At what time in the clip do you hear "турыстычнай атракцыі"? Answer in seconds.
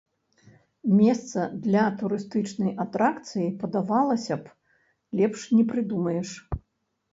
1.99-3.51